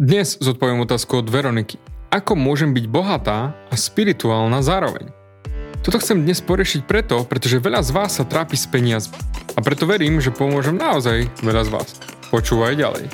Dnes 0.00 0.40
zodpoviem 0.40 0.88
otázku 0.88 1.20
od 1.20 1.28
Veroniky. 1.28 1.76
Ako 2.08 2.32
môžem 2.32 2.72
byť 2.72 2.88
bohatá 2.88 3.52
a 3.68 3.76
spirituálna 3.76 4.64
zároveň? 4.64 5.12
Toto 5.84 6.00
chcem 6.00 6.24
dnes 6.24 6.40
porešiť 6.40 6.88
preto, 6.88 7.28
pretože 7.28 7.60
veľa 7.60 7.84
z 7.84 7.92
vás 7.92 8.16
sa 8.16 8.24
trápi 8.24 8.56
s 8.56 8.64
peniazmi. 8.64 9.12
A 9.52 9.60
preto 9.60 9.84
verím, 9.84 10.16
že 10.16 10.32
pomôžem 10.32 10.80
naozaj 10.80 11.28
veľa 11.44 11.68
z 11.68 11.70
vás. 11.76 11.88
Počúvaj 12.32 12.72
ďalej. 12.80 13.04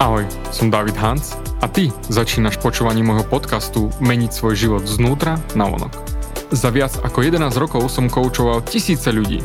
Ahoj, 0.00 0.24
som 0.48 0.72
David 0.72 0.96
Hans 0.96 1.36
a 1.60 1.68
ty 1.68 1.92
začínaš 2.08 2.56
počúvanie 2.56 3.04
môjho 3.04 3.28
podcastu 3.28 3.92
Meniť 4.00 4.32
svoj 4.32 4.56
život 4.56 4.88
znútra 4.88 5.36
na 5.52 5.68
vonok. 5.68 5.92
Za 6.56 6.72
viac 6.72 6.96
ako 7.04 7.20
11 7.20 7.52
rokov 7.60 7.84
som 7.92 8.08
koučoval 8.08 8.64
tisíce 8.64 9.12
ľudí 9.12 9.44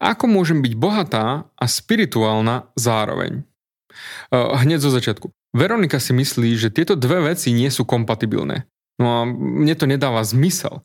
Ako 0.00 0.26
môžem 0.26 0.64
byť 0.64 0.74
bohatá 0.76 1.48
a 1.54 1.64
spirituálna 1.68 2.72
zároveň? 2.76 3.44
Hneď 4.32 4.80
zo 4.80 4.90
začiatku. 4.92 5.32
Veronika 5.56 5.96
si 5.96 6.12
myslí, 6.12 6.56
že 6.60 6.72
tieto 6.72 6.96
dve 6.96 7.32
veci 7.32 7.56
nie 7.56 7.72
sú 7.72 7.88
kompatibilné. 7.88 8.68
No 9.00 9.06
a 9.06 9.20
mne 9.28 9.74
to 9.78 9.88
nedáva 9.88 10.20
zmysel. 10.26 10.84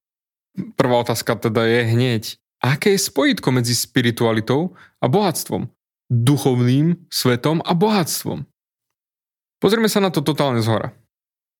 Prvá 0.77 1.01
otázka 1.01 1.35
teda 1.35 1.65
je 1.65 1.81
hneď, 1.97 2.23
aké 2.61 2.93
je 2.93 3.01
spojitko 3.01 3.49
medzi 3.51 3.73
spiritualitou 3.73 4.77
a 5.01 5.05
bohatstvom? 5.09 5.67
Duchovným 6.13 7.09
svetom 7.09 7.59
a 7.65 7.73
bohatstvom. 7.73 8.45
Pozrieme 9.57 9.89
sa 9.89 10.03
na 10.03 10.13
to 10.13 10.21
totálne 10.21 10.61
zhora. 10.61 10.93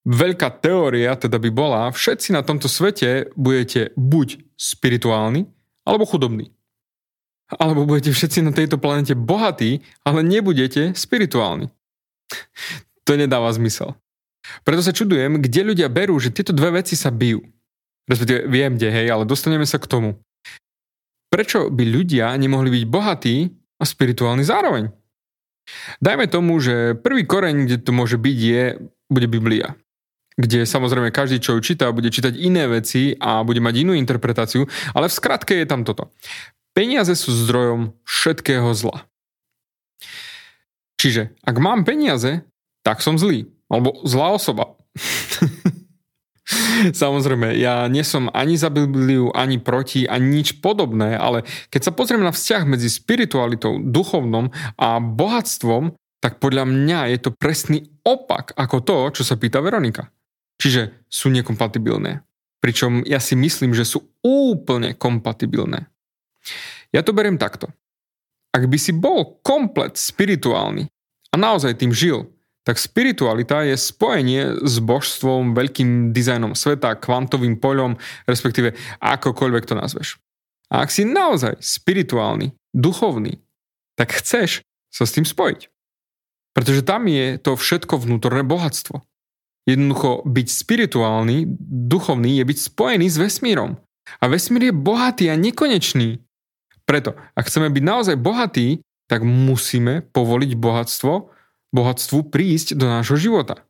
Veľká 0.03 0.59
teória 0.59 1.15
teda 1.15 1.39
by 1.39 1.49
bola, 1.49 1.87
všetci 1.87 2.35
na 2.35 2.43
tomto 2.43 2.67
svete 2.67 3.31
budete 3.39 3.95
buď 3.95 4.43
spirituálni, 4.59 5.47
alebo 5.87 6.03
chudobní. 6.03 6.51
Alebo 7.59 7.85
budete 7.85 8.15
všetci 8.15 8.39
na 8.45 8.51
tejto 8.55 8.79
planete 8.81 9.13
bohatí, 9.13 9.83
ale 10.07 10.25
nebudete 10.25 10.95
spirituálni. 10.97 11.69
to 13.05 13.17
nedáva 13.17 13.51
zmysel. 13.53 13.97
Preto 14.67 14.83
sa 14.83 14.91
čudujem, 14.91 15.39
kde 15.39 15.73
ľudia 15.73 15.87
berú, 15.87 16.19
že 16.19 16.33
tieto 16.33 16.51
dve 16.51 16.83
veci 16.83 16.99
sa 16.99 17.11
bijú. 17.11 17.43
Respektíve 18.07 18.51
viem, 18.51 18.75
kde, 18.75 18.91
hej, 18.91 19.07
ale 19.07 19.23
dostaneme 19.23 19.63
sa 19.63 19.79
k 19.79 19.87
tomu. 19.87 20.19
Prečo 21.31 21.71
by 21.71 21.83
ľudia 21.87 22.35
nemohli 22.35 22.69
byť 22.69 22.83
bohatí 22.91 23.47
a 23.79 23.83
spirituálni 23.87 24.43
zároveň? 24.43 24.91
Dajme 26.03 26.27
tomu, 26.27 26.59
že 26.59 26.99
prvý 26.99 27.23
koreň, 27.23 27.63
kde 27.65 27.77
to 27.79 27.95
môže 27.95 28.19
byť, 28.19 28.37
je, 28.37 28.63
bude 29.07 29.27
Biblia 29.31 29.79
kde 30.33 30.65
samozrejme 30.65 31.13
každý, 31.13 31.37
čo 31.37 31.57
ju 31.57 31.59
číta, 31.61 31.93
bude 31.93 32.09
čítať 32.09 32.33
iné 32.33 32.65
veci 32.65 33.13
a 33.13 33.45
bude 33.45 33.61
mať 33.61 33.85
inú 33.85 33.93
interpretáciu, 33.93 34.65
ale 34.97 35.05
v 35.09 35.13
skratke 35.13 35.53
je 35.53 35.67
tam 35.69 35.85
toto. 35.85 36.09
Peniaze 36.73 37.13
sú 37.13 37.29
zdrojom 37.29 37.93
všetkého 38.01 38.73
zla. 38.73 39.05
Čiže 40.97 41.29
ak 41.45 41.55
mám 41.61 41.85
peniaze, 41.85 42.41
tak 42.81 43.05
som 43.05 43.21
zlý. 43.21 43.45
Alebo 43.69 44.01
zlá 44.03 44.33
osoba. 44.33 44.73
Samozrejme, 47.03 47.55
ja 47.61 47.85
nie 47.87 48.01
som 48.01 48.27
ani 48.33 48.59
za 48.59 48.73
Bibliu, 48.73 49.31
ani 49.31 49.61
proti, 49.61 50.09
ani 50.09 50.41
nič 50.41 50.59
podobné, 50.59 51.15
ale 51.15 51.47
keď 51.71 51.81
sa 51.87 51.95
pozriem 51.95 52.25
na 52.25 52.35
vzťah 52.35 52.67
medzi 52.67 52.91
spiritualitou, 52.91 53.79
duchovnom 53.79 54.51
a 54.75 54.99
bohatstvom, 54.99 55.95
tak 56.19 56.39
podľa 56.39 56.67
mňa 56.67 56.99
je 57.15 57.17
to 57.19 57.35
presný 57.35 57.87
opak 58.03 58.55
ako 58.55 58.77
to, 58.81 58.97
čo 59.21 59.23
sa 59.27 59.35
pýta 59.35 59.59
Veronika. 59.59 60.07
Čiže 60.59 61.07
sú 61.11 61.27
nekompatibilné. 61.31 62.23
Pričom 62.63 63.03
ja 63.03 63.19
si 63.19 63.35
myslím, 63.35 63.75
že 63.75 63.83
sú 63.83 64.07
úplne 64.23 64.95
kompatibilné. 64.95 65.92
Ja 66.93 67.01
to 67.01 67.15
beriem 67.15 67.39
takto. 67.39 67.71
Ak 68.53 68.69
by 68.69 68.77
si 68.77 68.93
bol 68.93 69.41
komplet 69.41 69.97
spirituálny 69.97 70.85
a 71.33 71.35
naozaj 71.35 71.81
tým 71.81 71.89
žil, 71.89 72.29
tak 72.63 72.79
spiritualita 72.79 73.67
je 73.67 73.75
spojenie 73.75 74.63
s 74.63 74.79
božstvom, 74.79 75.51
veľkým 75.51 76.15
dizajnom 76.15 76.55
sveta, 76.55 76.95
kvantovým 76.95 77.59
poľom, 77.59 77.99
respektíve 78.23 78.77
akokoľvek 79.03 79.63
to 79.67 79.75
nazveš. 79.75 80.21
A 80.71 80.87
ak 80.87 80.89
si 80.89 81.03
naozaj 81.03 81.59
spirituálny, 81.59 82.55
duchovný, 82.71 83.43
tak 83.99 84.15
chceš 84.15 84.63
sa 84.89 85.03
s 85.03 85.13
tým 85.13 85.27
spojiť. 85.27 85.69
Pretože 86.55 86.85
tam 86.85 87.09
je 87.09 87.35
to 87.41 87.57
všetko 87.57 87.99
vnútorné 87.99 88.45
bohatstvo. 88.45 89.01
Jednoducho 89.67 90.23
byť 90.23 90.47
spirituálny, 90.47 91.49
duchovný 91.89 92.39
je 92.39 92.43
byť 92.47 92.57
spojený 92.57 93.07
s 93.09 93.17
vesmírom. 93.19 93.79
A 94.19 94.27
vesmír 94.27 94.69
je 94.69 94.75
bohatý 94.75 95.31
a 95.31 95.39
nekonečný. 95.39 96.19
Preto, 96.83 97.15
ak 97.35 97.47
chceme 97.47 97.71
byť 97.71 97.83
naozaj 97.83 98.15
bohatí, 98.19 98.83
tak 99.07 99.23
musíme 99.23 100.03
povoliť 100.11 100.51
bohatstvo, 100.55 101.13
bohatstvu 101.73 102.19
prísť 102.29 102.75
do 102.75 102.87
nášho 102.87 103.15
života. 103.19 103.63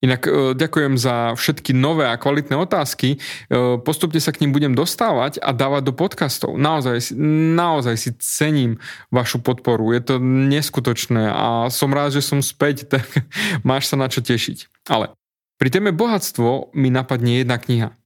Inak 0.00 0.24
e, 0.24 0.56
ďakujem 0.56 0.96
za 0.96 1.36
všetky 1.36 1.76
nové 1.76 2.08
a 2.08 2.16
kvalitné 2.16 2.56
otázky. 2.56 3.16
E, 3.16 3.18
postupne 3.84 4.16
sa 4.16 4.32
k 4.32 4.40
ním 4.40 4.56
budem 4.56 4.72
dostávať 4.72 5.36
a 5.44 5.52
dávať 5.52 5.82
do 5.84 5.92
podcastov. 5.92 6.56
Naozaj, 6.56 7.12
naozaj 7.52 7.94
si 8.00 8.10
cením 8.16 8.80
vašu 9.12 9.44
podporu. 9.44 9.92
Je 9.92 10.00
to 10.00 10.16
neskutočné 10.24 11.28
a 11.28 11.68
som 11.68 11.92
rád, 11.92 12.16
že 12.16 12.24
som 12.24 12.40
späť, 12.40 12.88
tak 12.96 13.04
máš 13.60 13.92
sa 13.92 14.00
na 14.00 14.08
čo 14.08 14.24
tešiť. 14.24 14.88
Ale 14.88 15.12
pri 15.60 15.68
téme 15.68 15.92
bohatstvo 15.92 16.72
mi 16.72 16.88
napadne 16.88 17.44
jedna 17.44 17.60
kniha. 17.60 17.99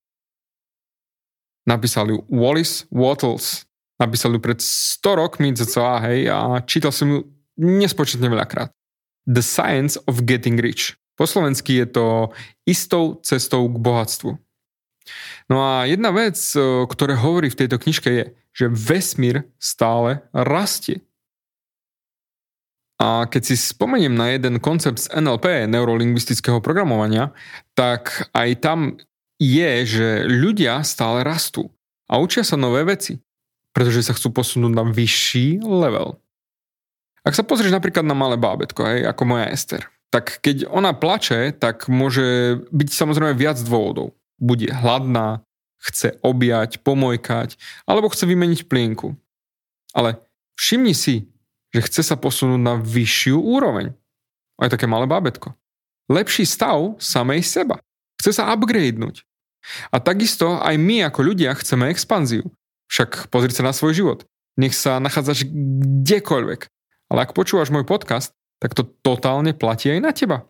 Napísal 1.64 2.12
ju 2.12 2.18
Wallis 2.28 2.84
Wattles. 2.92 3.64
Napísal 3.96 4.36
ju 4.36 4.40
pred 4.40 4.60
100 4.60 5.14
rokmi 5.16 5.54
cca, 5.54 6.02
hej, 6.04 6.28
a 6.28 6.60
čítal 6.66 6.92
som 6.92 7.08
ju 7.08 7.18
nespočetne 7.56 8.26
veľakrát. 8.26 8.74
The 9.24 9.40
Science 9.40 9.96
of 10.04 10.26
Getting 10.26 10.60
Rich. 10.60 10.98
Po 11.14 11.24
slovensky 11.24 11.78
je 11.78 11.86
to 11.86 12.06
istou 12.66 13.22
cestou 13.22 13.70
k 13.70 13.78
bohatstvu. 13.78 14.34
No 15.46 15.56
a 15.62 15.86
jedna 15.86 16.10
vec, 16.10 16.36
ktorá 16.90 17.14
hovorí 17.14 17.48
v 17.52 17.58
tejto 17.64 17.78
knižke 17.78 18.10
je, 18.10 18.24
že 18.50 18.66
vesmír 18.72 19.46
stále 19.62 20.26
rastie. 20.34 21.06
A 22.98 23.30
keď 23.30 23.42
si 23.52 23.56
spomeniem 23.58 24.14
na 24.14 24.34
jeden 24.34 24.58
koncept 24.58 25.06
z 25.06 25.12
NLP, 25.12 25.70
neurolingvistického 25.70 26.58
programovania, 26.58 27.30
tak 27.78 28.30
aj 28.34 28.48
tam 28.58 28.78
je, 29.38 29.70
že 29.84 30.08
ľudia 30.26 30.80
stále 30.86 31.26
rastú 31.26 31.70
a 32.06 32.20
učia 32.20 32.46
sa 32.46 32.54
nové 32.54 32.86
veci, 32.86 33.18
pretože 33.74 34.06
sa 34.06 34.14
chcú 34.14 34.30
posunúť 34.30 34.72
na 34.72 34.84
vyšší 34.86 35.64
level. 35.64 36.18
Ak 37.24 37.32
sa 37.32 37.42
pozrieš 37.42 37.72
napríklad 37.72 38.04
na 38.04 38.12
malé 38.12 38.36
bábetko, 38.36 38.84
hej, 38.84 39.08
ako 39.08 39.22
moja 39.24 39.48
Ester, 39.48 39.88
tak 40.12 40.38
keď 40.44 40.70
ona 40.70 40.94
plače, 40.94 41.56
tak 41.56 41.90
môže 41.90 42.60
byť 42.70 42.88
samozrejme 42.92 43.34
viac 43.34 43.58
dôvodov. 43.64 44.14
Bude 44.38 44.70
hladná, 44.70 45.42
chce 45.80 46.20
objať, 46.22 46.84
pomojkať, 46.86 47.58
alebo 47.88 48.12
chce 48.12 48.28
vymeniť 48.28 48.70
plienku. 48.70 49.16
Ale 49.90 50.20
všimni 50.54 50.94
si, 50.94 51.26
že 51.74 51.82
chce 51.82 52.02
sa 52.06 52.16
posunúť 52.20 52.60
na 52.60 52.74
vyššiu 52.78 53.40
úroveň. 53.40 53.90
Aj 54.60 54.70
také 54.70 54.86
malé 54.86 55.10
bábetko. 55.10 55.50
Lepší 56.06 56.46
stav 56.46 56.94
samej 57.02 57.42
seba. 57.42 57.82
Chce 58.24 58.40
sa 58.40 58.48
upgradenúť. 58.56 59.20
A 59.92 60.00
takisto 60.00 60.56
aj 60.56 60.80
my 60.80 61.04
ako 61.04 61.20
ľudia 61.28 61.52
chceme 61.60 61.92
expanziu. 61.92 62.48
Však 62.88 63.28
pozri 63.28 63.52
sa 63.52 63.68
na 63.68 63.76
svoj 63.76 63.92
život. 63.92 64.24
Nech 64.56 64.72
sa 64.72 64.96
nachádzaš 64.96 65.44
kdekoľvek. 65.44 66.64
Ale 67.12 67.18
ak 67.20 67.36
počúvaš 67.36 67.68
môj 67.68 67.84
podcast, 67.84 68.32
tak 68.64 68.72
to 68.72 68.88
totálne 69.04 69.52
platí 69.52 69.92
aj 69.92 70.00
na 70.00 70.16
teba. 70.16 70.48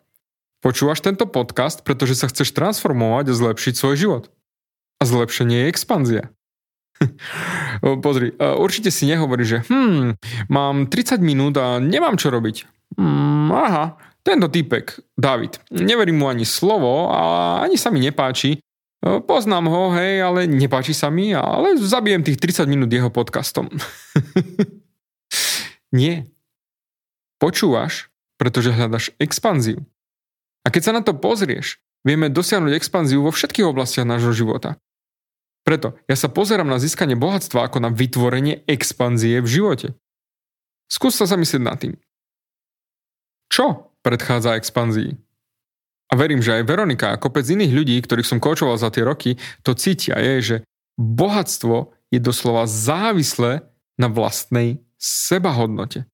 Počúvaš 0.63 1.03
tento 1.03 1.27
podcast, 1.27 1.83
pretože 1.83 2.15
sa 2.15 2.31
chceš 2.31 2.55
transformovať 2.55 3.35
a 3.35 3.39
zlepšiť 3.43 3.75
svoj 3.75 3.99
život. 3.99 4.25
A 5.03 5.11
zlepšenie 5.11 5.67
je 5.67 5.71
expanzia. 5.75 6.31
Pozri, 8.07 8.39
určite 8.39 8.95
si 8.95 9.11
nehovorí, 9.11 9.43
že 9.43 9.67
hm, 9.67 10.15
mám 10.47 10.87
30 10.87 11.19
minút 11.19 11.59
a 11.59 11.83
nemám 11.83 12.15
čo 12.23 12.31
robiť. 12.31 12.71
Hmm, 12.95 13.51
aha, 13.51 13.99
tento 14.25 14.49
typek, 14.49 15.05
David, 15.13 15.61
neverím 15.69 16.25
mu 16.25 16.33
ani 16.33 16.49
slovo 16.49 17.13
a 17.13 17.61
ani 17.61 17.77
sa 17.77 17.93
mi 17.93 18.01
nepáči. 18.01 18.57
Poznám 19.05 19.69
ho, 19.69 19.93
hej, 20.01 20.25
ale 20.25 20.49
nepáči 20.49 20.97
sa 20.97 21.13
mi, 21.13 21.37
ale 21.37 21.77
zabijem 21.77 22.25
tých 22.25 22.41
30 22.41 22.65
minút 22.65 22.89
jeho 22.89 23.13
podcastom. 23.13 23.69
Nie. 25.93 26.25
Počúvaš, 27.37 28.09
pretože 28.41 28.73
hľadaš 28.73 29.13
expanziu. 29.21 29.85
A 30.65 30.73
keď 30.73 30.83
sa 30.89 30.97
na 30.97 31.05
to 31.05 31.13
pozrieš, 31.13 31.77
vieme 32.01 32.33
dosiahnuť 32.33 32.73
expanziu 32.73 33.21
vo 33.21 33.29
všetkých 33.29 33.69
oblastiach 33.69 34.09
nášho 34.09 34.33
života. 34.33 34.81
Preto 35.69 36.01
ja 36.09 36.17
sa 36.17 36.33
pozerám 36.33 36.69
na 36.69 36.81
získanie 36.81 37.13
bohatstva 37.13 37.69
ako 37.69 37.85
na 37.85 37.93
vytvorenie 37.93 38.65
expanzie 38.65 39.45
v 39.45 39.49
živote. 39.49 39.89
Skús 40.89 41.13
sa 41.13 41.29
zamyslieť 41.29 41.61
nad 41.61 41.77
tým. 41.77 42.01
Čo 43.53 43.94
predchádza 44.05 44.61
expanzii? 44.61 45.17
A 46.13 46.21
verím, 46.21 46.45
že 46.45 46.61
aj 46.61 46.69
Veronika 46.69 47.17
a 47.17 47.19
kopec 47.19 47.49
iných 47.49 47.73
ľudí, 47.73 47.97
ktorých 48.05 48.29
som 48.29 48.39
koučoval 48.39 48.77
za 48.77 48.93
tie 48.93 49.03
roky, 49.03 49.41
to 49.65 49.73
cítia, 49.73 50.21
je, 50.21 50.35
že 50.39 50.57
bohatstvo 51.01 51.97
je 52.13 52.21
doslova 52.21 52.69
závislé 52.69 53.67
na 53.97 54.07
vlastnej 54.13 54.85
sebahodnote. 55.01 56.07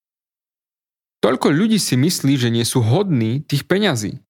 Toľko 1.20 1.52
ľudí 1.52 1.76
si 1.76 2.00
myslí, 2.00 2.40
že 2.40 2.48
nie 2.48 2.64
sú 2.64 2.81
hodní 2.81 3.44
tých 3.44 3.69
peňazí. 3.69 4.25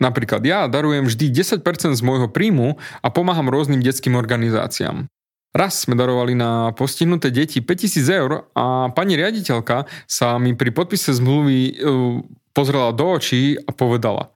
Napríklad 0.00 0.42
ja 0.42 0.64
darujem 0.66 1.06
vždy 1.06 1.28
10% 1.30 1.62
z 1.92 2.02
môjho 2.02 2.26
príjmu 2.26 2.80
a 3.04 3.06
pomáham 3.12 3.52
rôznym 3.52 3.84
detským 3.84 4.16
organizáciám. 4.16 5.06
Raz 5.52 5.84
sme 5.84 5.92
darovali 5.92 6.32
na 6.32 6.72
postihnuté 6.72 7.28
deti 7.28 7.60
5000 7.60 8.08
eur 8.08 8.48
a 8.56 8.88
pani 8.96 9.20
riaditeľka 9.20 9.84
sa 10.08 10.40
mi 10.40 10.56
pri 10.56 10.72
podpise 10.72 11.12
zmluvy 11.12 11.58
e, 11.68 11.72
pozrela 12.56 12.96
do 12.96 13.04
očí 13.12 13.60
a 13.60 13.68
povedala 13.68 14.32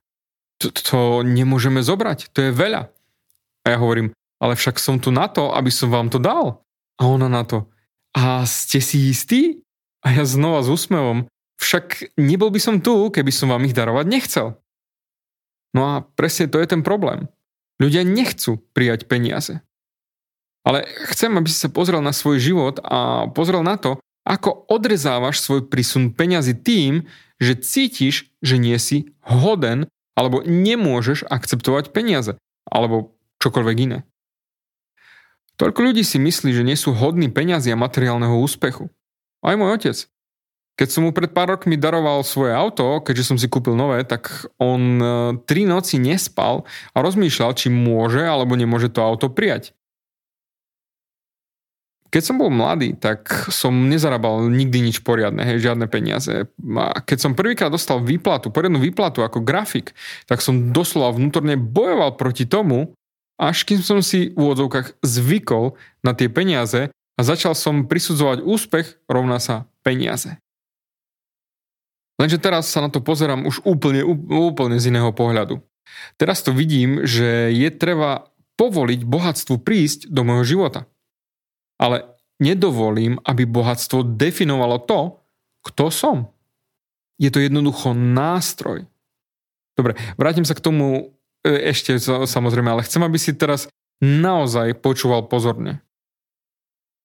to 0.57 1.21
nemôžeme 1.21 1.85
zobrať, 1.85 2.33
to 2.33 2.49
je 2.49 2.51
veľa. 2.51 2.89
A 3.63 3.65
ja 3.69 3.77
hovorím, 3.77 4.13
ale 4.41 4.57
však 4.57 4.81
som 4.81 4.97
tu 4.97 5.13
na 5.13 5.29
to, 5.29 5.53
aby 5.53 5.69
som 5.69 5.93
vám 5.93 6.09
to 6.09 6.17
dal. 6.17 6.65
A 6.97 7.05
ona 7.05 7.29
na 7.29 7.45
to, 7.45 7.69
a 8.17 8.41
ste 8.49 8.81
si 8.81 9.13
istí? 9.13 9.61
A 10.01 10.17
ja 10.17 10.25
znova 10.25 10.65
s 10.65 10.69
úsmevom, 10.71 11.29
však 11.61 12.17
nebol 12.17 12.49
by 12.49 12.57
som 12.61 12.81
tu, 12.81 13.13
keby 13.13 13.29
som 13.29 13.53
vám 13.53 13.65
ich 13.69 13.77
darovať 13.77 14.05
nechcel. 14.09 14.57
No 15.77 15.81
a 15.85 15.93
presne 16.01 16.49
to 16.49 16.57
je 16.57 16.69
ten 16.69 16.81
problém. 16.81 17.29
Ľudia 17.77 18.01
nechcú 18.01 18.57
prijať 18.73 19.05
peniaze. 19.05 19.61
Ale 20.67 20.83
chcem, 21.15 21.31
aby 21.31 21.47
si 21.47 21.55
sa 21.63 21.71
pozrel 21.71 22.03
na 22.03 22.11
svoj 22.11 22.43
život 22.43 22.83
a 22.83 23.31
pozrel 23.31 23.63
na 23.63 23.79
to, 23.79 23.95
ako 24.27 24.67
odrezávaš 24.67 25.39
svoj 25.39 25.71
prísun 25.71 26.11
peňazí 26.11 26.59
tým, 26.59 27.07
že 27.39 27.55
cítiš, 27.55 28.27
že 28.43 28.59
nie 28.59 28.75
si 28.75 29.15
hoden 29.23 29.87
alebo 30.19 30.43
nemôžeš 30.43 31.23
akceptovať 31.31 31.95
peniaze 31.95 32.35
alebo 32.67 33.15
čokoľvek 33.39 33.77
iné. 33.79 34.03
Toľko 35.55 35.79
ľudí 35.89 36.03
si 36.03 36.19
myslí, 36.19 36.51
že 36.51 36.67
nie 36.67 36.75
sú 36.75 36.91
hodní 36.91 37.31
peniazy 37.31 37.71
a 37.71 37.79
materiálneho 37.79 38.35
úspechu. 38.35 38.91
Aj 39.39 39.55
môj 39.55 39.79
otec. 39.79 39.97
Keď 40.77 40.87
som 40.93 41.09
mu 41.09 41.15
pred 41.15 41.33
pár 41.33 41.57
rokmi 41.57 41.73
daroval 41.73 42.21
svoje 42.21 42.53
auto, 42.53 43.01
keďže 43.01 43.33
som 43.33 43.37
si 43.41 43.49
kúpil 43.49 43.73
nové, 43.73 44.05
tak 44.05 44.45
on 44.61 45.01
e, 45.01 45.05
tri 45.49 45.65
noci 45.65 45.97
nespal 45.97 46.69
a 46.93 46.97
rozmýšľal, 47.01 47.57
či 47.57 47.73
môže 47.73 48.21
alebo 48.21 48.53
nemôže 48.53 48.93
to 48.93 49.01
auto 49.01 49.33
prijať. 49.33 49.73
Keď 52.07 52.21
som 52.23 52.39
bol 52.39 52.47
mladý, 52.47 52.95
tak 52.95 53.51
som 53.51 53.91
nezarábal 53.91 54.47
nikdy 54.47 54.79
nič 54.79 55.03
poriadne, 55.03 55.43
hej, 55.43 55.59
žiadne 55.59 55.91
peniaze. 55.91 56.47
A 56.75 56.97
keď 57.03 57.17
som 57.19 57.35
prvýkrát 57.35 57.67
dostal 57.67 57.99
výplatu, 57.99 58.47
poriadnu 58.47 58.79
výplatu 58.79 59.27
ako 59.27 59.43
grafik, 59.43 59.91
tak 60.23 60.39
som 60.39 60.71
doslova 60.71 61.15
vnútorne 61.19 61.59
bojoval 61.59 62.15
proti 62.15 62.47
tomu, 62.47 62.95
až 63.37 63.67
kým 63.67 63.83
som 63.83 63.99
si 63.99 64.33
v 64.33 64.39
úvodzovkách 64.39 65.03
zvykol 65.03 65.77
na 66.01 66.15
tie 66.15 66.31
peniaze 66.31 66.89
a 66.89 67.21
začal 67.21 67.53
som 67.53 67.85
prisudzovať 67.85 68.41
úspech 68.41 68.87
rovná 69.05 69.37
sa 69.37 69.69
peniaze. 69.85 70.39
Lenže 72.17 72.41
teraz 72.41 72.65
sa 72.73 72.81
na 72.81 72.89
to 72.89 72.97
pozerám 72.97 73.45
už 73.45 73.61
úplne, 73.61 74.01
úplne 74.31 74.81
z 74.81 74.89
iného 74.89 75.13
pohľadu. 75.13 75.61
Teraz 76.17 76.41
to 76.41 76.49
vidím, 76.49 77.05
že 77.05 77.53
je 77.53 77.69
treba 77.69 78.33
povoliť 78.57 79.05
bohatstvu 79.05 79.61
prísť 79.61 80.09
do 80.09 80.25
môjho 80.25 80.57
života. 80.57 80.89
Ale 81.77 82.17
nedovolím, 82.41 83.21
aby 83.25 83.45
bohatstvo 83.45 84.17
definovalo 84.17 84.81
to, 84.85 85.21
kto 85.65 85.89
som. 85.93 86.17
Je 87.17 87.33
to 87.33 87.41
jednoducho 87.41 87.97
nástroj. 87.97 88.85
Dobre, 89.77 89.97
vrátim 90.17 90.45
sa 90.45 90.57
k 90.57 90.63
tomu 90.63 91.13
e, 91.45 91.73
ešte 91.73 91.97
samozrejme, 92.01 92.69
ale 92.73 92.85
chcem, 92.85 93.01
aby 93.01 93.17
si 93.17 93.33
teraz 93.37 93.69
naozaj 94.01 94.77
počúval 94.81 95.25
pozorne. 95.29 95.81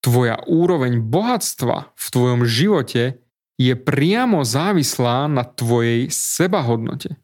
Tvoja 0.03 0.41
úroveň 0.49 0.99
bohatstva 1.01 1.95
v 1.95 2.07
tvojom 2.11 2.43
živote 2.49 3.23
je 3.61 3.75
priamo 3.77 4.43
závislá 4.43 5.31
na 5.31 5.45
tvojej 5.47 6.11
sebahodnote. 6.11 7.15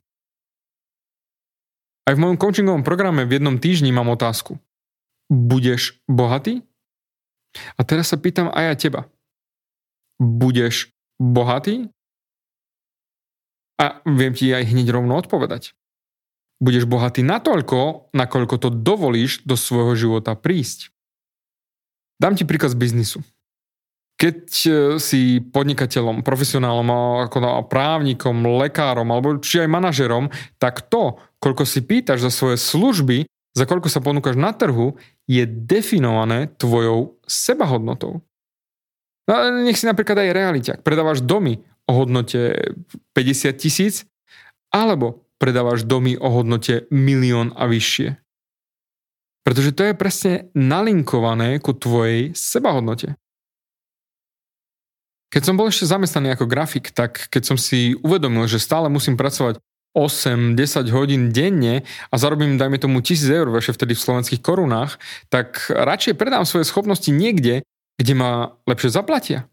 Aj 2.09 2.17
v 2.17 2.23
mojom 2.25 2.41
coachingovom 2.41 2.87
programe 2.87 3.29
v 3.29 3.37
jednom 3.37 3.61
týždni 3.61 3.93
mám 3.93 4.09
otázku. 4.09 4.57
Budeš 5.29 6.01
bohatý? 6.09 6.65
A 7.77 7.81
teraz 7.83 8.13
sa 8.13 8.21
pýtam 8.21 8.53
aj 8.53 8.65
ja 8.65 8.75
teba. 8.77 9.01
Budeš 10.19 10.93
bohatý? 11.19 11.91
A 13.79 14.03
viem 14.03 14.35
ti 14.35 14.51
aj 14.51 14.75
hneď 14.75 14.91
rovno 14.91 15.15
odpovedať. 15.15 15.79
Budeš 16.59 16.91
bohatý 16.91 17.23
natoľko, 17.23 18.11
nakoľko 18.11 18.55
to 18.59 18.69
dovolíš 18.75 19.47
do 19.47 19.55
svojho 19.55 19.95
života 19.95 20.35
prísť. 20.35 20.91
Dám 22.19 22.35
ti 22.35 22.43
príklad 22.43 22.75
z 22.75 22.83
biznisu 22.83 23.21
keď 24.19 24.39
e, 24.67 24.71
si 24.99 25.39
podnikateľom, 25.39 26.27
profesionálom, 26.27 26.91
ako 27.31 27.63
právnikom, 27.71 28.35
lekárom 28.59 29.07
alebo 29.15 29.39
či 29.39 29.63
aj 29.63 29.71
manažerom, 29.71 30.27
tak 30.59 30.91
to, 30.91 31.23
koľko 31.39 31.63
si 31.63 31.87
pýtaš 31.87 32.27
za 32.27 32.33
svoje 32.35 32.59
služby, 32.59 33.31
za 33.59 33.67
koľko 33.67 33.91
sa 33.91 33.99
ponúkaš 33.99 34.39
na 34.39 34.55
trhu, 34.55 34.95
je 35.27 35.43
definované 35.45 36.55
tvojou 36.55 37.19
sebahodnotou. 37.27 38.23
No, 39.29 39.35
nech 39.67 39.77
si 39.77 39.85
napríklad 39.85 40.23
aj 40.25 40.31
realiťak. 40.33 40.79
Predávaš 40.87 41.21
domy 41.21 41.61
o 41.85 41.93
hodnote 41.93 42.73
50 43.13 43.59
tisíc 43.59 44.09
alebo 44.73 45.29
predávaš 45.37 45.85
domy 45.85 46.17
o 46.17 46.29
hodnote 46.31 46.89
milión 46.89 47.53
a 47.59 47.69
vyššie. 47.69 48.17
Pretože 49.45 49.73
to 49.73 49.83
je 49.89 49.95
presne 49.97 50.33
nalinkované 50.53 51.57
ku 51.61 51.73
tvojej 51.73 52.37
sebahodnote. 52.37 53.17
Keď 55.29 55.43
som 55.45 55.61
bol 55.61 55.69
ešte 55.69 55.89
zamestnaný 55.89 56.33
ako 56.37 56.49
grafik, 56.49 56.89
tak 56.93 57.29
keď 57.29 57.43
som 57.53 57.57
si 57.61 57.97
uvedomil, 58.01 58.49
že 58.49 58.61
stále 58.61 58.89
musím 58.89 59.17
pracovať 59.17 59.61
8-10 59.99 60.87
hodín 60.95 61.35
denne 61.35 61.83
a 61.83 62.15
zarobím, 62.15 62.55
dajme 62.55 62.79
tomu, 62.79 63.03
1000 63.03 63.43
eur, 63.43 63.51
veše 63.51 63.75
vtedy 63.75 63.99
v 63.99 64.05
slovenských 64.07 64.39
korunách, 64.39 65.03
tak 65.27 65.67
radšej 65.75 66.15
predám 66.15 66.47
svoje 66.47 66.71
schopnosti 66.71 67.11
niekde, 67.11 67.67
kde 67.99 68.13
ma 68.15 68.55
lepšie 68.71 68.95
zaplatia. 68.95 69.51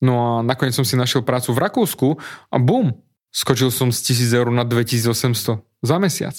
No 0.00 0.12
a 0.16 0.30
nakoniec 0.40 0.72
som 0.72 0.88
si 0.88 0.96
našiel 0.96 1.20
prácu 1.20 1.52
v 1.52 1.62
Rakúsku 1.62 2.08
a 2.48 2.56
bum, 2.56 2.96
skočil 3.28 3.68
som 3.68 3.92
z 3.92 4.16
1000 4.16 4.40
eur 4.40 4.48
na 4.48 4.64
2800 4.64 5.60
za 5.84 5.96
mesiac. 6.00 6.36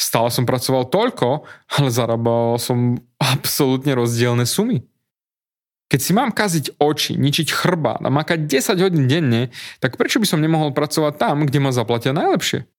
Stále 0.00 0.28
som 0.32 0.48
pracoval 0.48 0.88
toľko, 0.88 1.44
ale 1.76 1.88
zarábal 1.92 2.56
som 2.56 3.00
absolútne 3.20 3.92
rozdielne 3.92 4.48
sumy. 4.48 4.84
Keď 5.90 6.00
si 6.00 6.14
mám 6.14 6.30
kaziť 6.30 6.78
oči, 6.78 7.18
ničiť 7.18 7.50
chrbát 7.50 7.98
a 7.98 8.14
makať 8.14 8.46
10 8.46 8.78
hodín 8.78 9.10
denne, 9.10 9.50
tak 9.82 9.98
prečo 9.98 10.22
by 10.22 10.26
som 10.30 10.38
nemohol 10.38 10.70
pracovať 10.70 11.18
tam, 11.18 11.42
kde 11.42 11.58
ma 11.58 11.74
zaplatia 11.74 12.14
najlepšie? 12.14 12.70